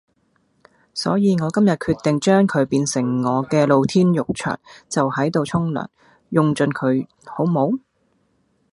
[0.95, 5.89] 所以我今日決定將佢變成我嘅露天浴場，就喺度沖涼，
[6.29, 7.83] 用到佢盡好冇啊？